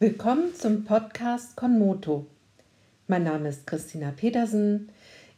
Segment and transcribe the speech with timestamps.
[0.00, 2.28] Willkommen zum Podcast Konmoto.
[3.08, 4.90] Mein Name ist Christina Petersen.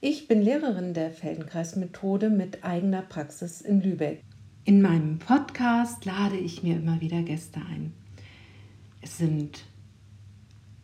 [0.03, 4.23] Ich bin Lehrerin der Feldenkreismethode mit eigener Praxis in Lübeck.
[4.67, 7.95] In meinem Podcast lade ich mir immer wieder Gäste ein.
[9.01, 9.65] Es sind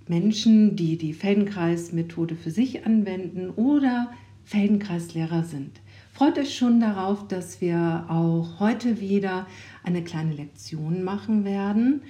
[0.08, 4.10] Menschen, die die Feldenkreismethode für sich anwenden oder
[4.44, 5.82] Feldenkreislehrer sind.
[6.14, 9.46] Freut euch schon darauf, dass wir auch heute wieder
[9.84, 12.00] eine kleine Lektion machen werden.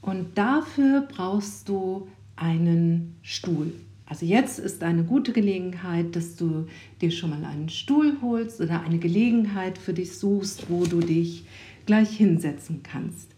[0.00, 3.72] Und dafür brauchst du einen Stuhl.
[4.06, 6.66] Also jetzt ist eine gute Gelegenheit, dass du
[7.00, 11.44] dir schon mal einen Stuhl holst oder eine Gelegenheit für dich suchst, wo du dich
[11.84, 13.34] gleich hinsetzen kannst.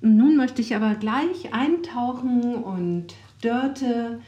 [0.00, 4.20] Nun möchte ich aber gleich eintauchen und Dörte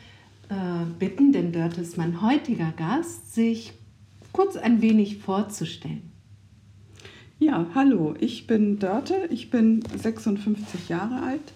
[0.48, 3.72] äh, bitten, denn Dörte ist mein heutiger Gast, sich
[4.32, 6.12] kurz ein wenig vorzustellen.
[7.38, 11.52] Ja, hallo, ich bin Dörte, ich bin 56 Jahre alt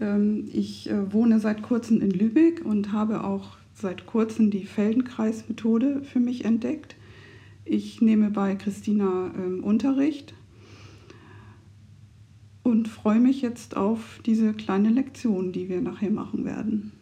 [0.00, 6.02] ähm, ich äh, wohne seit kurzem in Lübeck und habe auch seit kurzem die Feldenkreis-Methode
[6.02, 6.96] für mich entdeckt.
[7.64, 10.34] Ich nehme bei Christina ähm, Unterricht
[12.62, 16.92] und freue mich jetzt auf diese kleine Lektion, die wir nachher machen werden.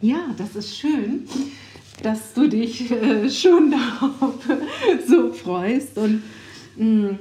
[0.00, 1.24] Ja, das ist schön,
[2.02, 4.38] dass du dich äh, schon darauf
[5.06, 5.98] so freust.
[5.98, 6.22] Und
[6.76, 7.16] mm,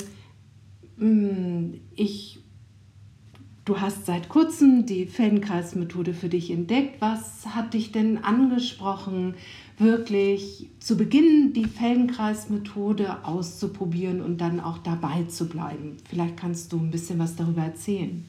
[1.95, 2.41] ich
[3.63, 6.99] Du hast seit kurzem die Feldenkreismethode für dich entdeckt.
[6.99, 9.35] Was hat dich denn angesprochen,
[9.77, 15.97] wirklich zu Beginn die Feldenkreismethode auszuprobieren und dann auch dabei zu bleiben?
[16.09, 18.25] Vielleicht kannst du ein bisschen was darüber erzählen.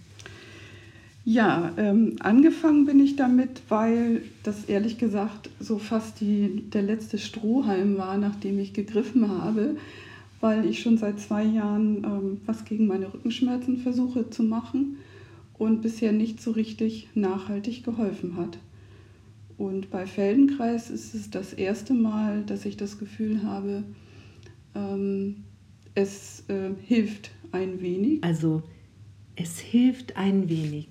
[1.25, 7.17] Ja, ähm, angefangen bin ich damit, weil das ehrlich gesagt so fast die, der letzte
[7.17, 9.77] Strohhalm war, nachdem ich gegriffen habe,
[10.43, 14.99] weil ich schon seit zwei Jahren ähm, was gegen meine Rückenschmerzen versuche zu machen
[15.57, 18.59] und bisher nicht so richtig nachhaltig geholfen hat.
[19.57, 23.84] Und bei Feldenkreis ist es das erste Mal, dass ich das Gefühl habe,
[24.75, 25.44] ähm,
[25.94, 28.25] es äh, hilft ein wenig.
[28.25, 28.65] Also
[29.37, 30.89] es hilft ein wenig.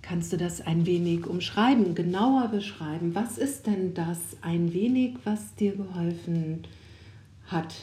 [0.00, 3.16] Kannst du das ein wenig umschreiben, genauer beschreiben?
[3.16, 6.60] Was ist denn das ein wenig, was dir geholfen
[7.46, 7.74] hat?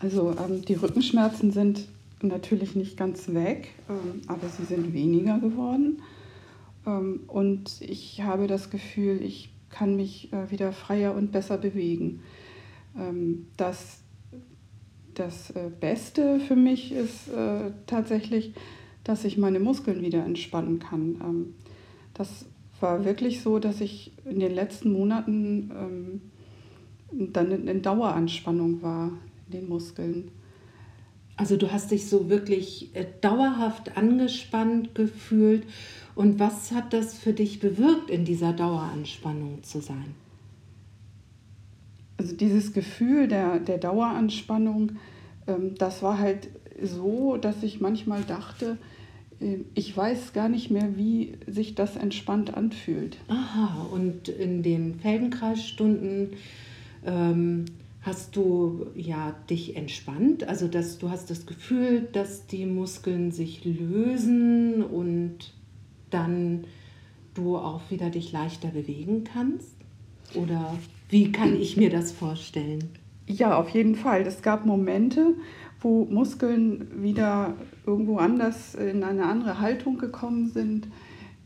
[0.00, 1.88] Also ähm, die Rückenschmerzen sind
[2.20, 6.02] natürlich nicht ganz weg, ähm, aber sie sind weniger geworden.
[6.86, 12.20] Ähm, und ich habe das Gefühl, ich kann mich äh, wieder freier und besser bewegen.
[12.98, 14.00] Ähm, das,
[15.14, 18.52] das äh, Beste für mich ist äh, tatsächlich,
[19.04, 21.54] dass ich meine Muskeln wieder entspannen kann.
[22.14, 22.46] Das
[22.80, 26.22] war wirklich so, dass ich in den letzten Monaten
[27.32, 29.12] dann in Daueranspannung war
[29.46, 30.30] in den Muskeln.
[31.36, 35.64] Also du hast dich so wirklich äh, dauerhaft angespannt gefühlt.
[36.14, 40.14] Und was hat das für dich bewirkt, in dieser Daueranspannung zu sein?
[42.18, 44.92] Also dieses Gefühl der, der Daueranspannung,
[45.48, 46.48] ähm, das war halt
[46.80, 48.78] so, dass ich manchmal dachte,
[49.40, 53.16] äh, ich weiß gar nicht mehr, wie sich das entspannt anfühlt.
[53.28, 56.30] Aha, und in den Feldenkreisstunden
[57.04, 57.64] ähm,
[58.02, 63.64] hast du ja dich entspannt, also dass du hast das Gefühl, dass die Muskeln sich
[63.64, 65.54] lösen und
[66.10, 66.64] dann
[67.34, 69.74] du auch wieder dich leichter bewegen kannst?
[70.34, 70.76] Oder
[71.08, 72.90] wie kann ich mir das vorstellen?
[73.26, 74.22] Ja, auf jeden Fall.
[74.22, 75.34] Es gab Momente,
[75.80, 77.54] wo Muskeln wieder
[77.86, 80.88] irgendwo anders in eine andere Haltung gekommen sind,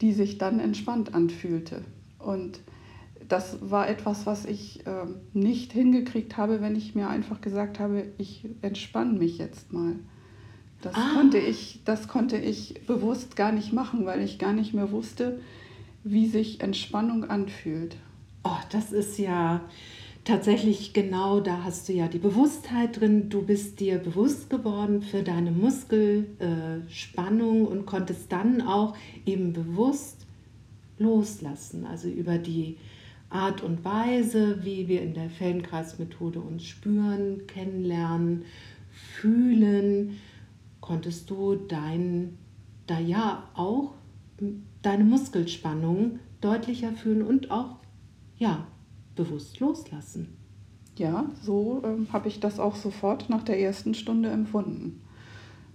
[0.00, 1.82] die sich dann entspannt anfühlte.
[2.18, 2.60] Und
[3.28, 8.06] das war etwas, was ich äh, nicht hingekriegt habe, wenn ich mir einfach gesagt habe,
[8.16, 9.96] ich entspanne mich jetzt mal.
[10.80, 11.14] Das, ah.
[11.14, 15.40] konnte ich, das konnte ich bewusst gar nicht machen, weil ich gar nicht mehr wusste,
[16.04, 17.96] wie sich Entspannung anfühlt.
[18.44, 19.62] Oh, das ist ja
[20.24, 23.28] tatsächlich genau, da hast du ja die Bewusstheit drin.
[23.28, 28.96] Du bist dir bewusst geworden für deine Muskelspannung äh, und konntest dann auch
[29.26, 30.26] eben bewusst
[30.98, 32.76] loslassen, also über die
[33.30, 38.44] Art und Weise, wie wir in der Feldenkreismethode uns spüren, kennenlernen,
[38.90, 40.18] fühlen,
[40.80, 42.38] konntest du dein,
[42.86, 43.94] da ja auch
[44.82, 47.76] deine Muskelspannung deutlicher fühlen und auch
[48.38, 48.66] ja
[49.14, 50.36] bewusst loslassen.
[50.96, 55.00] Ja, so ähm, habe ich das auch sofort nach der ersten Stunde empfunden.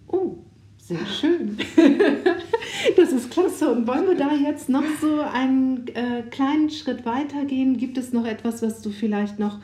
[0.08, 0.38] Oh,
[0.88, 1.58] sehr schön.
[2.98, 3.72] das ist klasse.
[3.72, 7.78] Und wollen wir da jetzt noch so einen äh, kleinen Schritt weitergehen?
[7.78, 9.60] Gibt es noch etwas, was du vielleicht noch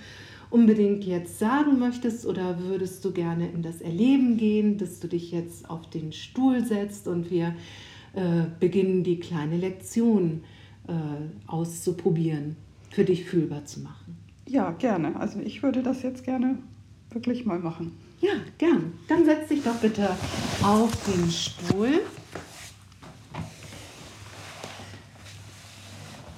[0.49, 5.31] unbedingt jetzt sagen möchtest oder würdest du gerne in das Erleben gehen, dass du dich
[5.31, 7.53] jetzt auf den Stuhl setzt und wir
[8.13, 10.43] äh, beginnen die kleine Lektion
[10.87, 10.93] äh,
[11.47, 12.55] auszuprobieren,
[12.89, 14.17] für dich fühlbar zu machen.
[14.47, 15.17] Ja, gerne.
[15.17, 16.57] Also ich würde das jetzt gerne
[17.11, 17.91] wirklich mal machen.
[18.21, 18.93] Ja, gern.
[19.07, 20.09] Dann setz dich doch bitte
[20.61, 22.01] auf den Stuhl.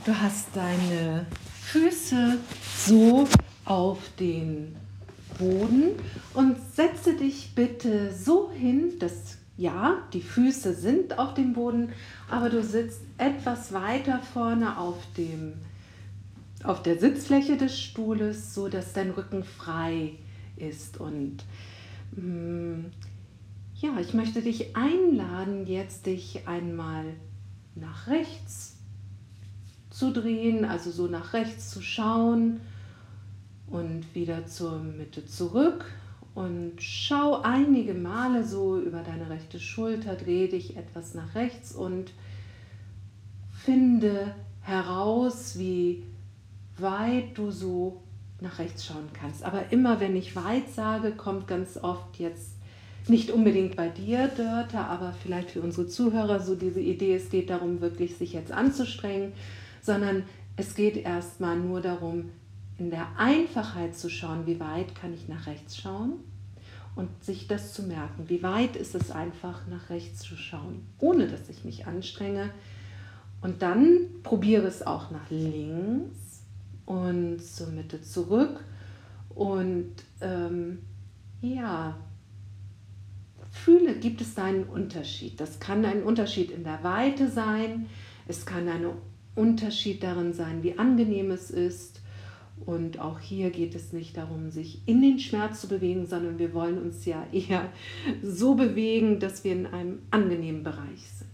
[0.06, 1.26] Du hast deine
[1.64, 2.38] Füße
[2.86, 3.28] so
[3.66, 4.76] auf den
[5.40, 5.92] Boden
[6.34, 11.94] und setze dich bitte so hin, dass ja, die Füße sind auf dem Boden,
[12.30, 15.54] aber du sitzt etwas weiter vorne auf dem
[16.64, 20.14] auf der Sitzfläche des Stuhles, so dass dein Rücken frei
[20.58, 21.44] ist und
[22.16, 27.06] ja, ich möchte dich einladen, jetzt dich einmal
[27.76, 28.78] nach rechts
[29.90, 32.60] zu drehen, also so nach rechts zu schauen
[33.68, 35.86] und wieder zur Mitte zurück.
[36.34, 42.12] Und schau einige Male so über deine rechte Schulter, dreh dich etwas nach rechts und
[43.52, 46.04] finde heraus, wie
[46.78, 48.02] weit du so
[48.42, 49.44] nach rechts schauen kannst.
[49.44, 52.52] Aber immer wenn ich weit sage, kommt ganz oft jetzt
[53.08, 57.50] nicht unbedingt bei dir, Dörte, aber vielleicht für unsere Zuhörer so diese Idee, es geht
[57.50, 59.34] darum, wirklich sich jetzt anzustrengen,
[59.82, 60.24] sondern
[60.56, 62.30] es geht erstmal nur darum,
[62.78, 66.14] in der Einfachheit zu schauen, wie weit kann ich nach rechts schauen
[66.96, 71.28] und sich das zu merken, wie weit ist es einfach nach rechts zu schauen, ohne
[71.28, 72.50] dass ich mich anstrenge.
[73.42, 76.31] Und dann probiere es auch nach links
[76.92, 78.64] und zur Mitte zurück
[79.30, 80.80] und ähm,
[81.42, 81.98] ja,
[83.50, 85.40] fühle, gibt es da einen Unterschied.
[85.40, 87.88] Das kann ein Unterschied in der Weite sein,
[88.28, 88.86] es kann ein
[89.36, 92.02] Unterschied darin sein, wie angenehm es ist
[92.66, 96.54] und auch hier geht es nicht darum, sich in den Schmerz zu bewegen, sondern wir
[96.54, 97.70] wollen uns ja eher
[98.22, 101.30] so bewegen, dass wir in einem angenehmen Bereich sind.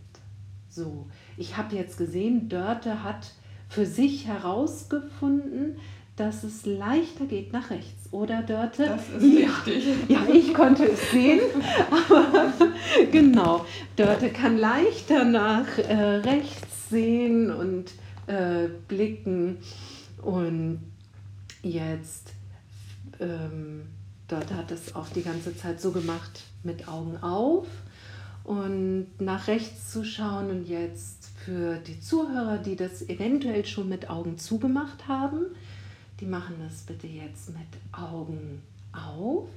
[0.69, 3.31] So, ich habe jetzt gesehen, Dörte hat
[3.69, 5.77] für sich herausgefunden,
[6.15, 8.85] dass es leichter geht nach rechts, oder Dörte?
[8.85, 9.85] Das ist ja, richtig.
[10.09, 11.39] Ja, ich konnte es sehen,
[11.91, 12.53] aber
[13.11, 13.65] genau,
[13.95, 17.91] Dörte kann leichter nach äh, rechts sehen und
[18.27, 19.57] äh, blicken
[20.21, 20.79] und
[21.61, 22.33] jetzt,
[23.19, 23.83] ähm,
[24.27, 27.67] dort hat es auch die ganze Zeit so gemacht, mit Augen auf
[28.43, 31.16] und nach rechts zu schauen und jetzt
[31.47, 35.45] für die Zuhörer, die das eventuell schon mit Augen zugemacht haben,
[36.19, 38.61] die machen das bitte jetzt mit Augen
[38.91, 39.47] auf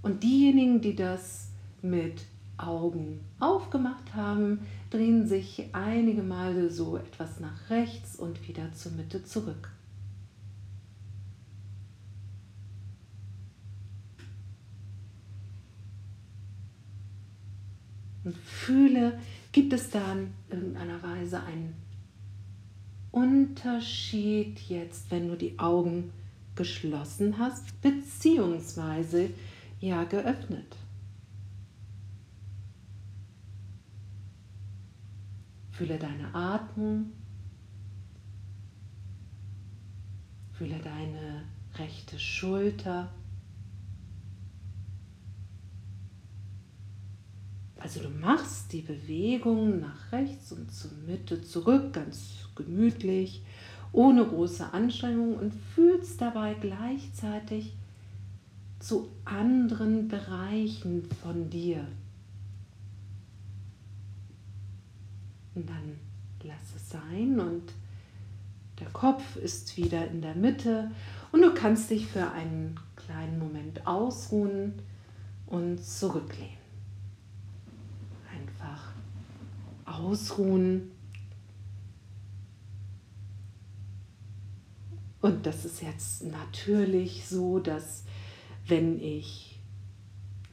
[0.00, 1.48] und diejenigen, die das
[1.82, 2.22] mit
[2.56, 9.22] Augen aufgemacht haben, drehen sich einige Male so etwas nach rechts und wieder zur Mitte
[9.22, 9.70] zurück.
[18.26, 19.18] und fühle,
[19.56, 21.74] gibt es da in irgendeiner Weise einen
[23.10, 26.12] Unterschied jetzt, wenn du die Augen
[26.54, 29.30] geschlossen hast, beziehungsweise
[29.80, 30.76] ja geöffnet.
[35.70, 37.12] Fühle deine Atmung,
[40.52, 41.44] fühle deine
[41.78, 43.08] rechte Schulter.
[47.78, 53.42] Also du machst die Bewegung nach rechts und zur Mitte zurück, ganz gemütlich,
[53.92, 57.74] ohne große Anstrengung und fühlst dabei gleichzeitig
[58.78, 61.86] zu anderen Bereichen von dir.
[65.54, 65.98] Und dann
[66.42, 67.72] lass es sein und
[68.78, 70.90] der Kopf ist wieder in der Mitte
[71.32, 74.74] und du kannst dich für einen kleinen Moment ausruhen
[75.46, 76.55] und zurücklehnen.
[79.86, 80.90] Ausruhen.
[85.20, 88.04] Und das ist jetzt natürlich so, dass
[88.66, 89.58] wenn ich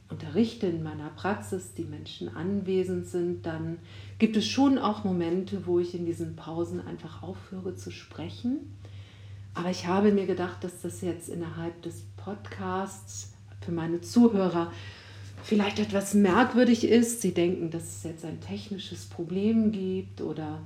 [0.08, 3.78] unterrichte in meiner Praxis, die Menschen anwesend sind, dann
[4.18, 8.76] gibt es schon auch Momente, wo ich in diesen Pausen einfach aufhöre zu sprechen.
[9.54, 14.72] Aber ich habe mir gedacht, dass das jetzt innerhalb des Podcasts für meine Zuhörer
[15.44, 17.20] vielleicht etwas merkwürdig ist.
[17.20, 20.62] Sie denken, dass es jetzt ein technisches Problem gibt oder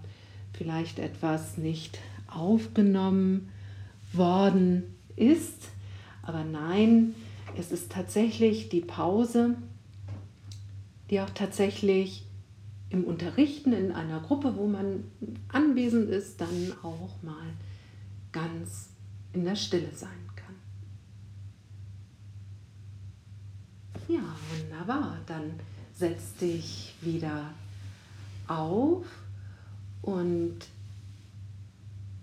[0.53, 3.51] vielleicht etwas nicht aufgenommen
[4.13, 5.69] worden ist.
[6.23, 7.15] Aber nein,
[7.59, 9.57] es ist tatsächlich die Pause,
[11.11, 12.25] die auch tatsächlich
[12.91, 15.05] im Unterrichten in einer Gruppe, wo man
[15.49, 17.53] anwesend ist, dann auch mal
[18.31, 18.91] ganz
[19.33, 20.55] in der Stille sein kann.
[24.09, 24.23] Ja,
[24.57, 25.19] wunderbar.
[25.27, 25.53] Dann
[25.93, 27.51] setz dich wieder
[28.47, 29.05] auf
[30.01, 30.57] und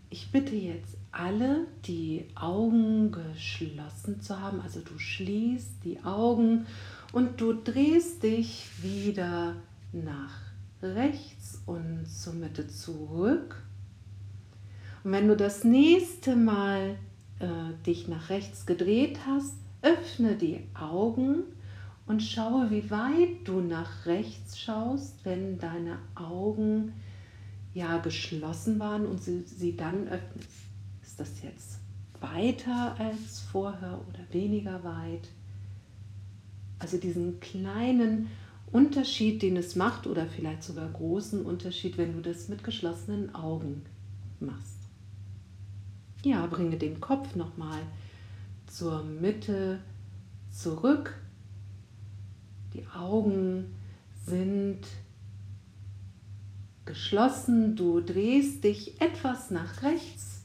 [0.09, 6.65] ich bitte jetzt alle, die Augen geschlossen zu haben, also du schließt die Augen
[7.13, 9.55] und du drehst dich wieder
[9.93, 10.31] nach
[10.81, 13.63] rechts und zur Mitte zurück.
[15.03, 16.97] Und wenn du das nächste Mal
[17.39, 17.47] äh,
[17.85, 21.43] dich nach rechts gedreht hast, öffne die Augen
[22.07, 26.93] und schaue, wie weit du nach rechts schaust, wenn deine Augen
[27.73, 30.49] ja geschlossen waren und sie, sie dann öffnest.
[31.03, 31.79] Ist das jetzt
[32.19, 35.29] weiter als vorher oder weniger weit?
[36.79, 38.27] Also diesen kleinen
[38.71, 43.83] Unterschied, den es macht, oder vielleicht sogar großen Unterschied, wenn du das mit geschlossenen Augen
[44.39, 44.79] machst.
[46.23, 47.79] Ja, bringe den Kopf nochmal
[48.67, 49.79] zur Mitte
[50.51, 51.15] zurück.
[52.75, 53.73] Die Augen
[54.25, 54.81] sind
[56.83, 57.77] geschlossen.
[57.77, 60.43] Du drehst dich etwas nach rechts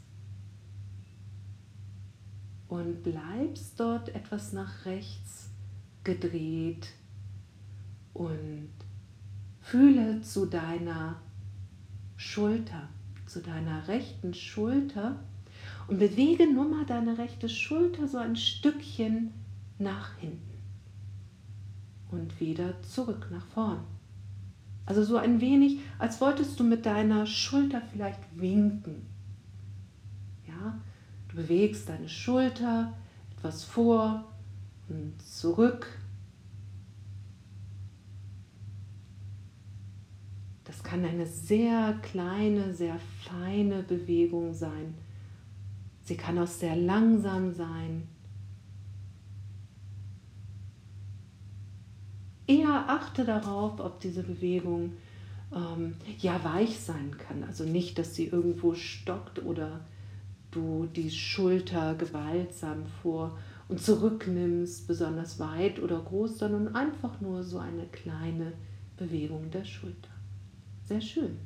[2.68, 5.50] und bleibst dort etwas nach rechts
[6.04, 6.90] gedreht
[8.14, 8.70] und
[9.60, 11.20] fühle zu deiner
[12.16, 12.90] Schulter,
[13.26, 15.18] zu deiner rechten Schulter
[15.88, 19.32] und bewege nur mal deine rechte Schulter so ein Stückchen
[19.80, 20.49] nach hinten
[22.10, 23.78] und wieder zurück nach vorn.
[24.86, 29.06] Also so ein wenig, als wolltest du mit deiner Schulter vielleicht winken.
[30.48, 30.80] Ja,
[31.28, 32.92] du bewegst deine Schulter
[33.36, 34.24] etwas vor
[34.88, 35.86] und zurück.
[40.64, 44.94] Das kann eine sehr kleine, sehr feine Bewegung sein.
[46.02, 48.08] Sie kann auch sehr langsam sein.
[52.50, 54.94] Eher achte darauf, ob diese Bewegung
[55.54, 57.44] ähm, ja weich sein kann.
[57.44, 59.78] Also nicht, dass sie irgendwo stockt oder
[60.50, 63.38] du die Schulter gewaltsam vor
[63.68, 68.52] und zurücknimmst, besonders weit oder groß, sondern einfach nur so eine kleine
[68.96, 70.10] Bewegung der Schulter.
[70.82, 71.38] Sehr schön.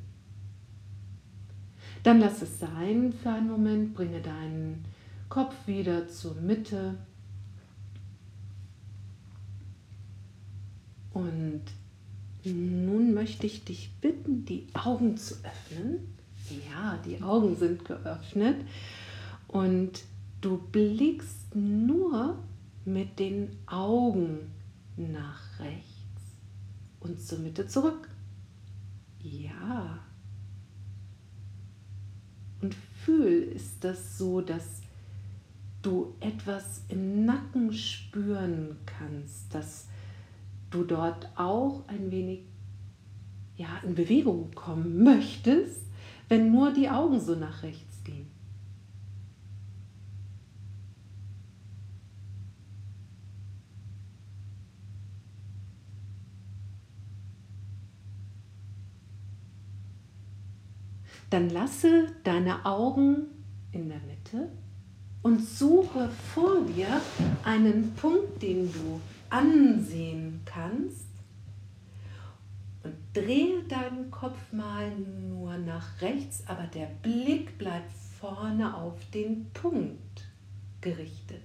[2.02, 4.82] Dann lass es sein für einen Moment, bringe deinen
[5.28, 6.94] Kopf wieder zur Mitte
[11.14, 11.62] Und
[12.44, 16.14] nun möchte ich dich bitten, die Augen zu öffnen.
[16.70, 18.56] Ja, die Augen sind geöffnet
[19.48, 20.02] und
[20.42, 22.38] du blickst nur
[22.84, 24.50] mit den Augen
[24.96, 25.94] nach rechts
[27.00, 28.10] und zur Mitte zurück.
[29.20, 30.00] Ja.
[32.60, 34.82] Und fühl, ist das so, dass
[35.80, 39.86] du etwas im Nacken spüren kannst, dass
[40.74, 42.40] du dort auch ein wenig
[43.56, 45.82] ja, in Bewegung kommen möchtest,
[46.28, 48.26] wenn nur die Augen so nach rechts gehen.
[61.30, 63.26] Dann lasse deine Augen
[63.72, 64.50] in der Mitte
[65.22, 67.00] und suche vor dir
[67.44, 69.00] einen Punkt, den du
[69.30, 71.08] ansehen kannst
[72.82, 79.46] und drehe deinen Kopf mal nur nach rechts, aber der Blick bleibt vorne auf den
[79.52, 80.24] Punkt
[80.80, 81.42] gerichtet.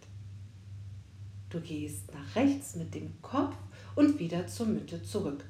[1.49, 3.55] Du gehst nach rechts mit dem Kopf
[3.95, 5.43] und wieder zur Mitte zurück.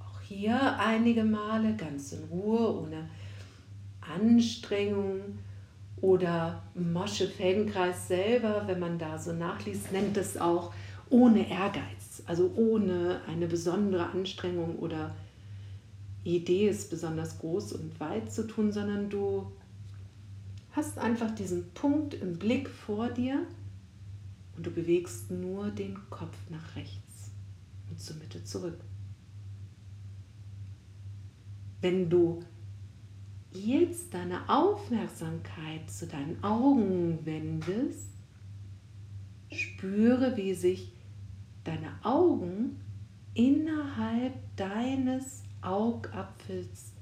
[0.00, 3.08] Auch hier einige Male ganz in Ruhe, ohne
[4.00, 5.20] Anstrengung
[6.00, 10.72] oder Mosche Feldenkreis selber, wenn man da so nachliest, nennt es auch
[11.14, 15.14] ohne Ehrgeiz, also ohne eine besondere Anstrengung oder
[16.24, 19.52] Idee ist besonders groß und weit zu tun, sondern du
[20.72, 23.46] hast einfach diesen Punkt im Blick vor dir
[24.56, 27.30] und du bewegst nur den Kopf nach rechts
[27.88, 28.80] und zur Mitte zurück.
[31.80, 32.40] Wenn du
[33.52, 38.08] jetzt deine Aufmerksamkeit zu deinen Augen wendest,
[39.52, 40.93] spüre, wie sich
[41.64, 42.80] deine Augen
[43.34, 46.92] innerhalb deines Augapfels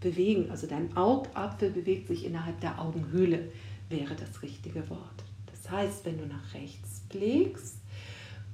[0.00, 0.50] bewegen.
[0.50, 3.50] Also dein Augapfel bewegt sich innerhalb der Augenhöhle,
[3.88, 5.24] wäre das richtige Wort.
[5.46, 7.78] Das heißt, wenn du nach rechts blickst,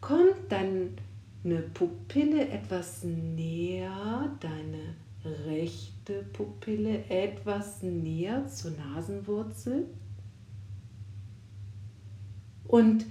[0.00, 4.94] kommt deine Pupille etwas näher, deine
[5.46, 9.86] rechte Pupille etwas näher zur Nasenwurzel.
[12.66, 13.06] Und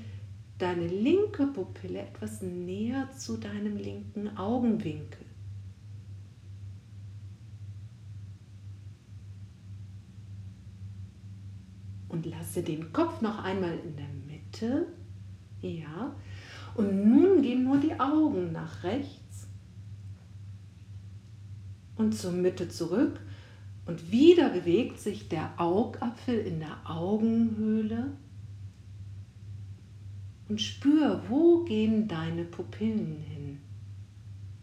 [0.57, 5.25] deine linke Pupille etwas näher zu deinem linken Augenwinkel.
[12.07, 14.87] Und lasse den Kopf noch einmal in der Mitte.
[15.61, 16.15] Ja.
[16.75, 19.47] Und nun gehen nur die Augen nach rechts
[21.97, 23.19] und zur Mitte zurück.
[23.85, 28.13] Und wieder bewegt sich der Augapfel in der Augenhöhle.
[30.47, 33.59] Und spür, wo gehen deine Pupillen hin.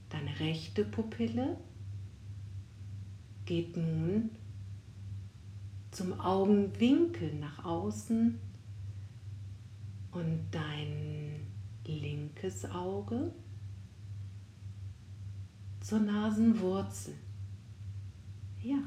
[0.08, 1.56] Deine rechte Pupille
[3.44, 4.30] geht nun
[5.90, 8.38] zum Augenwinkel nach außen
[10.12, 11.46] und dein
[11.86, 13.32] linkes Auge
[15.80, 17.14] zur Nasenwurzel.
[18.62, 18.78] Ja.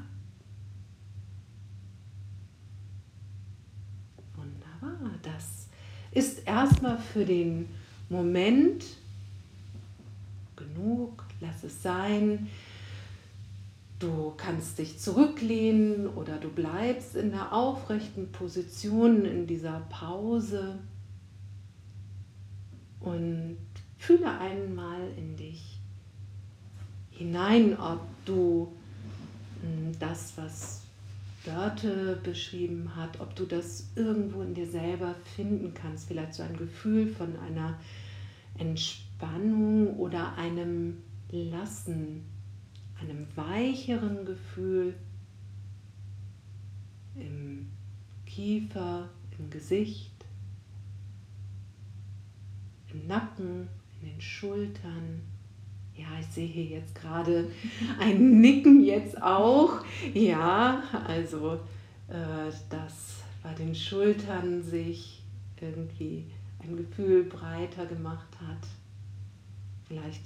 [4.34, 5.18] Wunderbar.
[5.22, 5.65] Das
[6.16, 7.68] ist erstmal für den
[8.08, 8.84] Moment
[10.56, 11.24] genug.
[11.40, 12.48] Lass es sein.
[13.98, 20.78] Du kannst dich zurücklehnen oder du bleibst in der aufrechten Position in dieser Pause
[23.00, 23.58] und
[23.98, 25.78] fühle einmal in dich
[27.10, 28.72] hinein, ob du
[29.60, 30.85] hm, das, was
[31.46, 36.56] Dörte beschrieben hat, ob du das irgendwo in dir selber finden kannst, vielleicht so ein
[36.56, 37.78] Gefühl von einer
[38.58, 42.24] Entspannung oder einem Lassen
[43.00, 44.94] einem weicheren Gefühl
[47.14, 47.70] im
[48.24, 50.12] Kiefer, im Gesicht,
[52.92, 53.68] im Nacken,
[54.00, 55.22] in den Schultern.
[55.96, 57.50] Ja, ich sehe hier jetzt gerade
[57.98, 59.84] ein Nicken jetzt auch.
[60.12, 61.60] Ja, also
[62.08, 65.22] äh, dass bei den Schultern sich
[65.60, 66.26] irgendwie
[66.60, 68.68] ein Gefühl breiter gemacht hat.
[69.86, 70.22] Vielleicht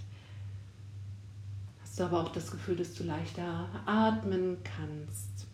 [1.83, 5.47] hast du aber auch das Gefühl, dass du leichter atmen kannst.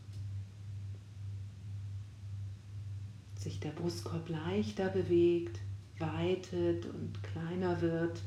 [3.36, 5.60] Sich der Brustkorb leichter bewegt,
[5.98, 8.22] weitet und kleiner wird.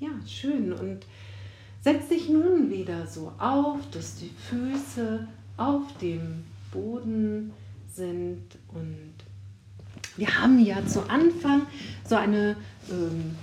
[0.00, 0.72] Ja, schön.
[0.72, 1.06] Und
[1.82, 7.52] Setz dich nun wieder so auf, dass die Füße auf dem Boden
[7.90, 8.42] sind.
[8.68, 9.14] Und
[10.16, 11.62] wir haben ja zu Anfang
[12.04, 12.56] so eine
[12.90, 13.34] ähm,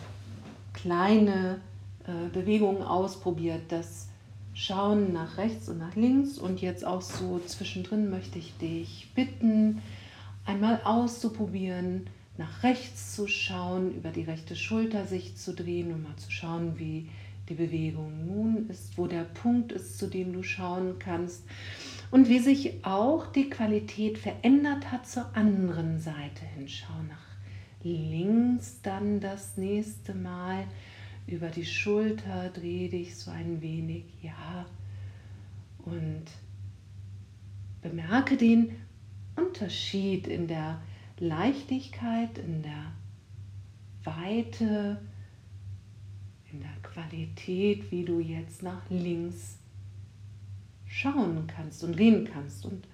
[0.73, 1.61] kleine
[2.05, 4.07] äh, Bewegung ausprobiert, das
[4.53, 6.37] Schauen nach rechts und nach links.
[6.37, 9.81] Und jetzt auch so zwischendrin möchte ich dich bitten,
[10.45, 16.15] einmal auszuprobieren, nach rechts zu schauen, über die rechte Schulter sich zu drehen und mal
[16.17, 17.09] zu schauen, wie
[17.49, 21.43] die Bewegung nun ist, wo der Punkt ist, zu dem du schauen kannst
[22.11, 26.67] und wie sich auch die Qualität verändert hat zur anderen Seite hin.
[26.67, 27.27] Schau nach
[27.83, 30.65] links dann das nächste Mal
[31.25, 34.65] über die Schulter, dreh dich so ein wenig, ja,
[35.85, 36.25] und
[37.81, 38.71] bemerke den
[39.35, 40.81] Unterschied in der
[41.19, 42.91] Leichtigkeit, in der
[44.03, 45.01] Weite,
[46.51, 49.57] in der Qualität, wie du jetzt nach links
[50.87, 52.65] schauen kannst und gehen kannst.
[52.65, 52.87] Und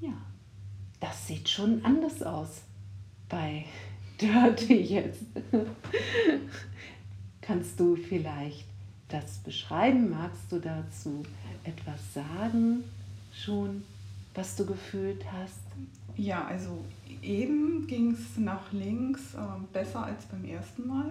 [0.00, 0.12] ja,
[1.00, 2.62] das sieht schon anders aus
[3.28, 3.64] bei
[4.20, 5.24] Dirty jetzt.
[7.40, 8.64] Kannst du vielleicht
[9.08, 10.10] das beschreiben?
[10.10, 11.22] Magst du dazu
[11.64, 12.82] etwas sagen
[13.32, 13.84] schon,
[14.34, 15.65] was du gefühlt hast?
[16.16, 16.84] Ja, also
[17.22, 19.38] eben ging es nach links äh,
[19.72, 21.10] besser als beim ersten Mal.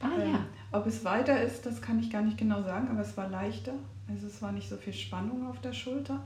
[0.00, 0.46] Ah ähm, ja.
[0.72, 3.72] Ob es weiter ist, das kann ich gar nicht genau sagen, aber es war leichter.
[4.08, 6.22] Also es war nicht so viel Spannung auf der Schulter.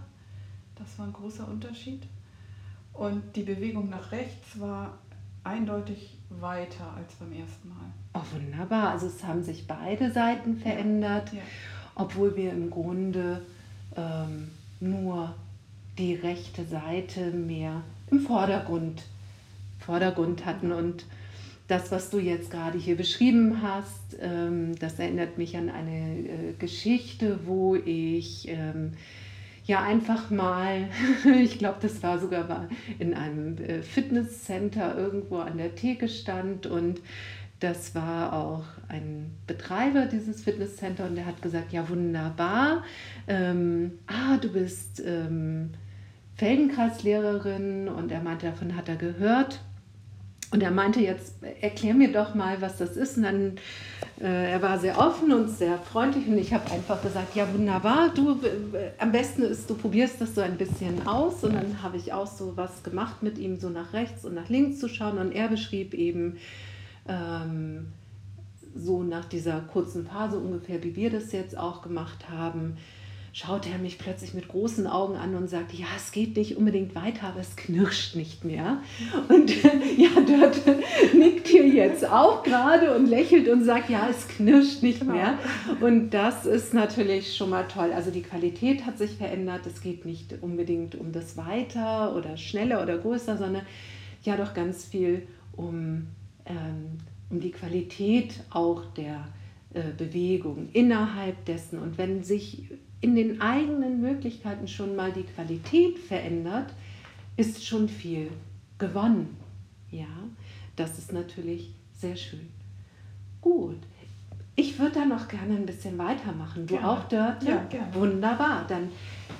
[0.76, 2.02] Das war ein großer Unterschied.
[2.92, 4.98] Und die Bewegung nach rechts war
[5.44, 7.76] eindeutig weiter als beim ersten Mal.
[8.14, 8.90] Oh, wunderbar.
[8.90, 11.38] Also es haben sich beide Seiten verändert, ja.
[11.38, 11.44] Ja.
[11.94, 13.42] obwohl wir im Grunde
[13.96, 15.34] ähm, nur
[15.98, 19.02] die rechte Seite mehr im Vordergrund,
[19.78, 20.72] Vordergrund hatten.
[20.72, 21.04] Und
[21.68, 26.52] das, was du jetzt gerade hier beschrieben hast, ähm, das erinnert mich an eine äh,
[26.58, 28.92] Geschichte, wo ich ähm,
[29.66, 30.88] ja einfach mal,
[31.40, 32.68] ich glaube, das war sogar
[32.98, 36.66] in einem äh, Fitnesscenter irgendwo an der Theke stand.
[36.66, 37.00] Und
[37.60, 41.06] das war auch ein Betreiber dieses Fitnesscenter.
[41.06, 42.82] Und der hat gesagt, ja wunderbar,
[43.28, 45.70] ähm, ah, du bist ähm,
[46.40, 49.60] Feldenkreislehrerin und er meinte, davon hat er gehört
[50.52, 53.18] und er meinte jetzt, erklär mir doch mal, was das ist.
[53.18, 53.56] Und dann,
[54.18, 58.08] äh, er war sehr offen und sehr freundlich und ich habe einfach gesagt, ja wunderbar,
[58.14, 61.44] du, äh, am besten ist, du probierst das so ein bisschen aus.
[61.44, 64.48] Und dann habe ich auch so was gemacht mit ihm, so nach rechts und nach
[64.48, 65.18] links zu schauen.
[65.18, 66.38] Und er beschrieb eben
[67.06, 67.88] ähm,
[68.74, 72.78] so nach dieser kurzen Phase ungefähr, wie wir das jetzt auch gemacht haben,
[73.32, 76.94] schaut er mich plötzlich mit großen Augen an und sagt, ja, es geht nicht unbedingt
[76.94, 78.82] weiter, aber es knirscht nicht mehr.
[79.28, 79.50] Und
[79.96, 80.60] ja, dort
[81.14, 85.12] nickt hier jetzt auch gerade und lächelt und sagt, ja, es knirscht nicht genau.
[85.14, 85.38] mehr.
[85.80, 87.92] Und das ist natürlich schon mal toll.
[87.92, 89.66] Also die Qualität hat sich verändert.
[89.66, 93.64] Es geht nicht unbedingt um das Weiter oder schneller oder größer, sondern
[94.22, 96.08] ja doch ganz viel um,
[96.46, 96.98] ähm,
[97.30, 99.28] um die Qualität auch der
[99.72, 101.78] äh, Bewegung innerhalb dessen.
[101.78, 102.64] Und wenn sich
[103.00, 106.72] in den eigenen Möglichkeiten schon mal die Qualität verändert,
[107.36, 108.30] ist schon viel
[108.78, 109.36] gewonnen.
[109.90, 110.06] Ja,
[110.76, 112.48] das ist natürlich sehr schön.
[113.40, 113.78] Gut.
[114.56, 116.66] Ich würde da noch gerne ein bisschen weitermachen.
[116.66, 116.90] Du gerne.
[116.90, 117.46] auch, Dörte?
[117.46, 117.94] Ja, gerne.
[117.94, 118.66] Wunderbar.
[118.68, 118.90] Dann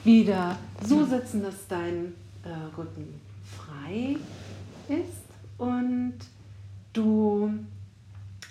[0.03, 4.17] wieder so sitzen, dass dein äh, Rücken frei
[4.89, 5.25] ist
[5.59, 6.15] und
[6.93, 7.53] du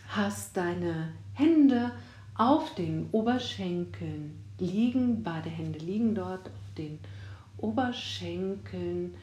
[0.10, 1.92] hast deine Hände
[2.36, 7.00] auf den Oberschenkeln liegen, beide Hände liegen dort auf den
[7.58, 9.14] Oberschenkeln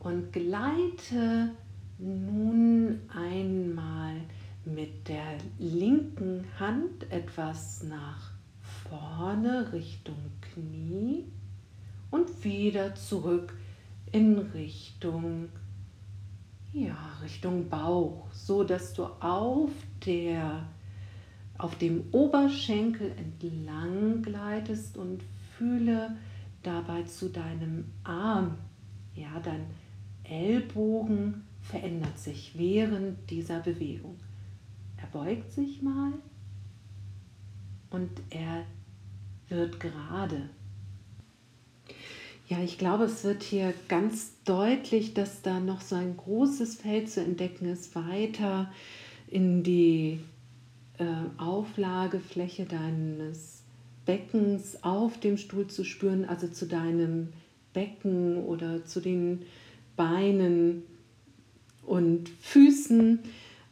[0.00, 1.50] und gleite
[1.98, 4.16] nun einmal
[4.64, 8.32] mit der linken Hand etwas nach
[8.88, 11.24] vorne Richtung Knie
[12.10, 13.56] und wieder zurück
[14.12, 15.48] in Richtung
[16.74, 19.70] ja, Richtung Bauch, so dass du auf
[20.04, 20.66] der
[21.64, 25.22] auf dem Oberschenkel entlang gleitest und
[25.56, 26.14] fühle
[26.62, 28.58] dabei zu deinem Arm.
[29.14, 29.64] Ja, dein
[30.24, 34.18] Ellbogen verändert sich während dieser Bewegung.
[34.98, 36.12] Er beugt sich mal
[37.88, 38.66] und er
[39.48, 40.50] wird gerade.
[42.46, 47.10] Ja, ich glaube, es wird hier ganz deutlich, dass da noch so ein großes Feld
[47.10, 48.70] zu entdecken ist, weiter
[49.30, 50.20] in die
[50.98, 51.04] äh,
[51.38, 53.62] Auflagefläche deines
[54.06, 57.32] Beckens auf dem Stuhl zu spüren, also zu deinem
[57.72, 59.42] Becken oder zu den
[59.96, 60.82] Beinen
[61.82, 63.18] und Füßen.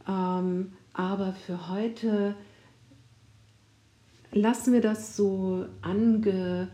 [0.08, 2.34] Ähm, aber für heute
[4.32, 6.68] lassen wir das so ange,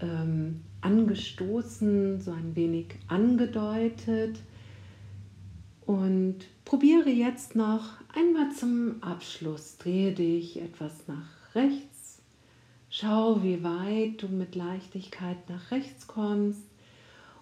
[0.00, 4.40] ähm, angestoßen, so ein wenig angedeutet
[5.86, 9.78] und probiere jetzt noch einmal zum Abschluss.
[9.78, 12.22] Drehe dich etwas nach rechts.
[12.90, 16.62] Schau, wie weit du mit Leichtigkeit nach rechts kommst.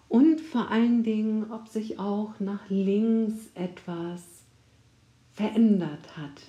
[0.08, 4.22] Und vor allen Dingen, ob sich auch nach links etwas
[5.32, 6.42] verändert hat.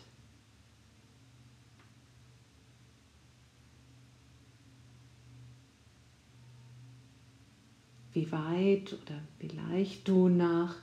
[8.14, 10.76] Wie weit oder wie leicht du nach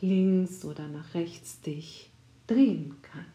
[0.00, 2.10] links oder nach rechts dich
[2.50, 3.28] drehen kannst.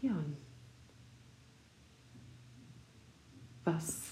[0.00, 0.14] Ja,
[3.64, 4.02] was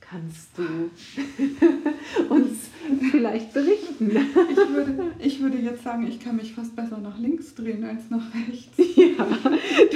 [0.00, 0.62] kannst du
[2.34, 2.70] uns
[3.12, 4.10] vielleicht berichten?
[4.10, 8.10] Ich würde, ich würde jetzt sagen, ich kann mich fast besser nach links drehen als
[8.10, 8.76] nach rechts.
[8.96, 9.26] Ja,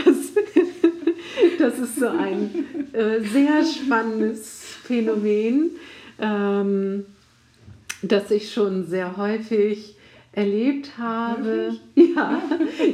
[0.04, 0.32] das,
[1.58, 2.50] das ist so ein
[2.92, 5.70] äh, sehr spannendes Phänomen,
[6.18, 7.04] ähm,
[8.02, 9.96] das ich schon sehr häufig
[10.32, 11.76] erlebt habe.
[11.94, 12.42] Ja,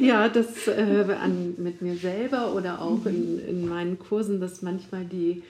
[0.00, 5.04] ja, das äh, an, mit mir selber oder auch in, in meinen Kursen, dass manchmal
[5.04, 5.42] die,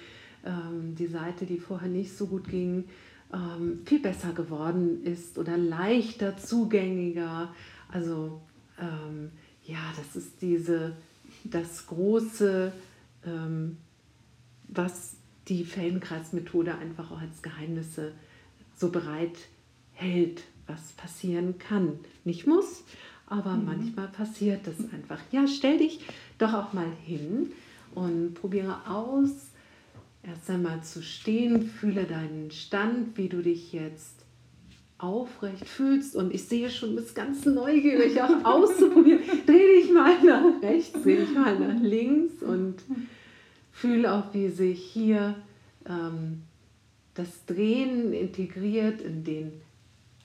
[0.44, 2.84] ähm, die Seite, die vorher nicht so gut ging,
[3.32, 7.52] ähm, viel besser geworden ist oder leichter zugänglicher.
[7.90, 8.40] Also
[8.80, 9.30] ähm,
[9.64, 10.92] ja, das ist diese,
[11.50, 12.72] das große
[13.24, 13.76] ähm,
[14.68, 15.16] was
[15.48, 18.12] die Feldenkreismethode einfach auch als Geheimnisse
[18.76, 19.36] so bereit
[19.92, 22.00] hält, was passieren kann.
[22.24, 22.82] Nicht muss,
[23.26, 23.64] aber mhm.
[23.64, 25.20] manchmal passiert das einfach.
[25.30, 26.00] Ja, stell dich
[26.38, 27.52] doch auch mal hin
[27.94, 29.30] und probiere aus,
[30.22, 34.15] erst einmal zu stehen, fühle deinen Stand, wie du dich jetzt
[34.98, 39.20] aufrecht fühlst und ich sehe schon, bist ganz neugierig auch auszuprobieren.
[39.46, 42.76] Dreh dich mal nach rechts, dreh dich mal nach links und
[43.72, 45.34] Fühl auch, wie sich hier
[45.86, 46.42] ähm,
[47.12, 49.52] das Drehen integriert in den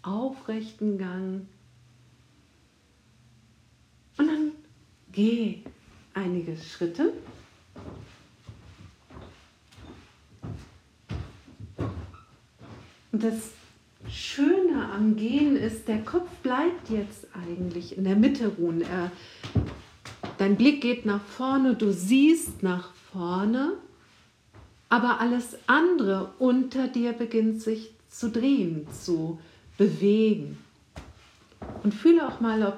[0.03, 1.47] aufrechten Gang.
[4.17, 4.51] Und dann
[5.12, 5.63] geh
[6.13, 7.12] einige Schritte.
[13.12, 13.51] Und das
[14.34, 18.82] Schöne am Gehen ist, der Kopf bleibt jetzt eigentlich in der Mitte ruhen.
[18.82, 19.12] Er,
[20.38, 23.74] dein Blick geht nach vorne, du siehst nach vorne,
[24.88, 29.38] aber alles andere unter dir beginnt sich zu drehen, zu
[29.78, 30.58] bewegen.
[31.84, 32.78] Und fühle auch mal, ob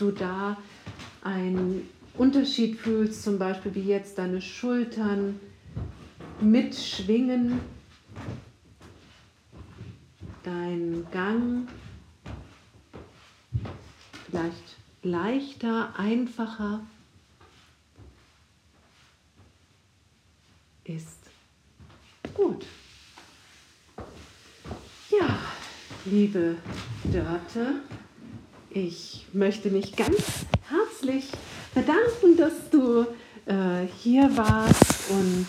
[0.00, 0.56] du da
[1.22, 5.38] einen Unterschied fühlst, zum Beispiel wie jetzt deine Schultern
[6.40, 7.60] mitschwingen,
[10.42, 11.68] dein Gang
[14.26, 16.80] vielleicht leichter, einfacher
[20.84, 21.18] ist.
[22.34, 22.66] Gut.
[25.10, 25.38] Ja,
[26.04, 26.56] liebe
[27.04, 27.82] Dörte,
[28.70, 31.28] ich möchte mich ganz herzlich
[31.74, 33.06] bedanken, dass du
[33.46, 35.48] äh, hier warst und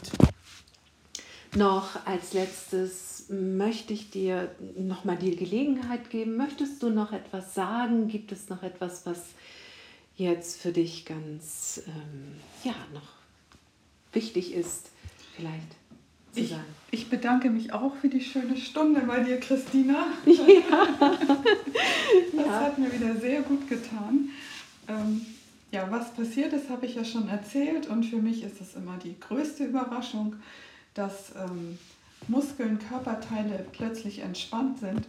[1.56, 6.36] noch als letztes möchte ich dir noch mal die Gelegenheit geben.
[6.36, 8.08] Möchtest du noch etwas sagen?
[8.08, 9.24] Gibt es noch etwas, was
[10.18, 13.14] jetzt für dich ganz ähm, ja noch
[14.12, 14.90] wichtig ist,
[15.36, 15.76] vielleicht?
[16.34, 16.56] Ich,
[16.92, 20.08] ich, bedanke mich auch für die schöne Stunde bei dir, Christina.
[20.26, 21.18] Ja.
[22.34, 22.60] das ja.
[22.62, 24.30] hat mir wieder sehr gut getan.
[24.88, 25.26] Ähm,
[25.72, 28.98] ja, was passiert ist, habe ich ja schon erzählt und für mich ist es immer
[28.98, 30.36] die größte Überraschung,
[30.94, 31.78] dass ähm,
[32.28, 35.08] Muskeln, Körperteile plötzlich entspannt sind,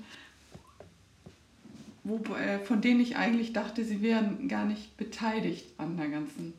[2.05, 6.55] wo, äh, von denen ich eigentlich dachte, sie wären gar nicht beteiligt an der ganzen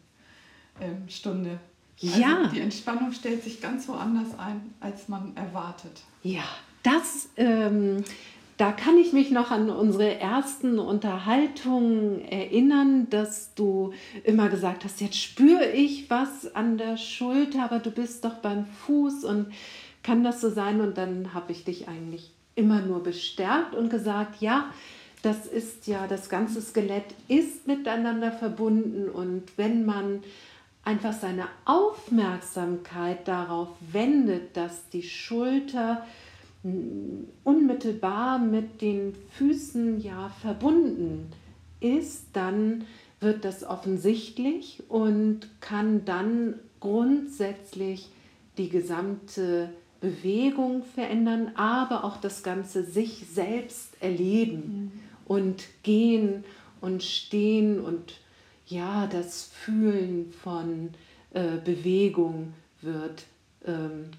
[0.80, 1.60] ähm, Stunde.
[2.02, 2.50] Also ja.
[2.54, 6.04] Die Entspannung stellt sich ganz woanders ein, als man erwartet.
[6.24, 6.44] Ja,
[6.82, 8.04] das, ähm,
[8.58, 15.02] da kann ich mich noch an unsere ersten Unterhaltungen erinnern, dass du immer gesagt hast,
[15.02, 19.48] jetzt spüre ich was an der Schulter, aber du bist doch beim Fuß und
[20.04, 20.82] kann das so sein?
[20.82, 24.72] Und dann habe ich dich eigentlich immer nur bestärkt und gesagt, ja,
[25.24, 30.22] das ist ja, das ganze Skelett ist miteinander verbunden und wenn man
[30.84, 36.06] einfach seine Aufmerksamkeit darauf wendet, dass die Schulter
[37.44, 41.32] unmittelbar mit den Füßen ja verbunden
[41.80, 42.86] ist, dann
[43.20, 48.10] wird das offensichtlich und kann dann grundsätzlich
[48.58, 49.70] die gesamte
[50.04, 54.92] Bewegung verändern, aber auch das ganze sich selbst erleben mhm.
[55.26, 56.44] und gehen
[56.82, 58.20] und stehen und
[58.68, 60.89] ja, das Fühlen von
[61.32, 63.24] äh, Bewegung wird
[63.66, 64.12] ähm,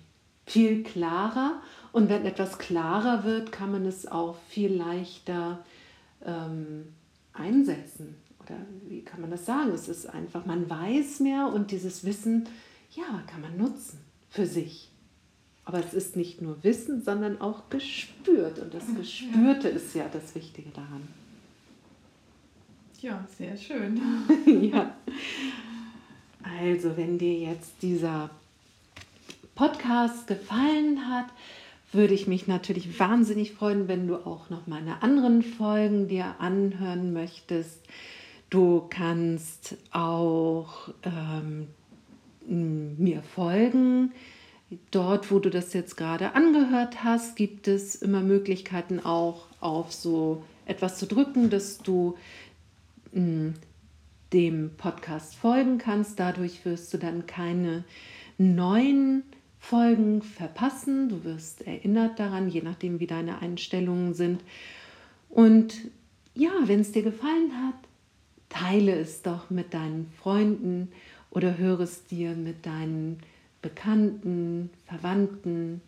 [0.47, 1.61] viel klarer.
[1.93, 5.63] Und wenn etwas klarer wird, kann man es auch viel leichter
[6.25, 6.95] ähm,
[7.35, 8.17] einsetzen.
[8.43, 8.57] Oder
[8.89, 9.73] wie kann man das sagen?
[9.73, 12.49] Es ist einfach, man weiß mehr und dieses Wissen,
[12.93, 13.99] ja, kann man nutzen
[14.31, 14.89] für sich.
[15.65, 18.59] Aber es ist nicht nur Wissen, sondern auch gespürt.
[18.59, 21.09] Und das Gespürte ist ja das Wichtige daran.
[23.01, 24.01] Ja, sehr schön.
[24.73, 24.95] ja.
[26.61, 28.31] Also, wenn dir jetzt dieser
[29.55, 31.27] Podcast gefallen hat,
[31.93, 37.13] würde ich mich natürlich wahnsinnig freuen, wenn du auch noch meine anderen Folgen dir anhören
[37.13, 37.81] möchtest.
[38.51, 41.69] Du kannst auch ähm,
[42.47, 44.13] mir folgen.
[44.91, 50.43] Dort, wo du das jetzt gerade angehört hast, gibt es immer Möglichkeiten auch auf so
[50.67, 52.17] etwas zu drücken, dass du
[54.33, 56.19] dem Podcast folgen kannst.
[56.19, 57.85] Dadurch wirst du dann keine
[58.39, 59.23] neuen
[59.59, 61.09] Folgen verpassen.
[61.09, 64.43] Du wirst erinnert daran, je nachdem, wie deine Einstellungen sind.
[65.29, 65.75] Und
[66.35, 67.75] ja, wenn es dir gefallen hat,
[68.49, 70.89] teile es doch mit deinen Freunden
[71.31, 73.19] oder höre es dir mit deinen
[73.65, 75.81] Bekannten, Verwandten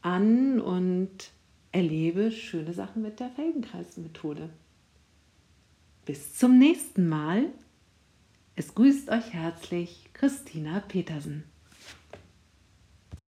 [0.00, 1.10] an und
[1.70, 4.48] erlebe schöne Sachen mit der Feldenkreismethode.
[6.06, 7.50] Bis zum nächsten Mal.
[8.56, 11.44] Es grüßt euch herzlich Christina Petersen.